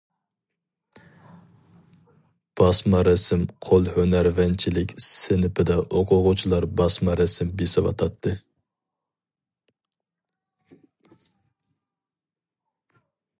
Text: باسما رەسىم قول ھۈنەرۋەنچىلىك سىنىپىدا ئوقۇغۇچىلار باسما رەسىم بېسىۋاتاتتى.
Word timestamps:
باسما 2.61 3.01
رەسىم 3.07 3.43
قول 3.67 3.85
ھۈنەرۋەنچىلىك 3.97 4.95
سىنىپىدا 5.09 5.77
ئوقۇغۇچىلار 5.99 6.67
باسما 6.81 7.17
رەسىم 7.21 7.55
بېسىۋاتاتتى. 7.61 8.35